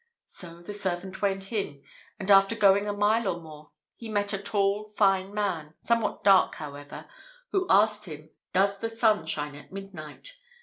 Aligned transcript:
So 0.25 0.63
the 0.63 0.73
servant 0.73 1.21
went 1.21 1.51
in, 1.51 1.83
and 2.19 2.31
after 2.31 2.55
going 2.55 2.87
a 2.87 2.91
mile 2.91 3.27
or 3.27 3.39
more, 3.39 3.69
he 3.95 4.09
met 4.09 4.33
a 4.33 4.39
tall, 4.41 4.87
fine 4.87 5.31
man 5.31 5.75
somewhat 5.79 6.23
dark, 6.23 6.55
however 6.55 7.07
who 7.51 7.67
asked 7.69 8.05
him, 8.05 8.31
'Does 8.51 8.79
the 8.79 8.89
sun 8.89 9.27
shine 9.27 9.53
at 9.53 9.71
midnight?' 9.71 10.33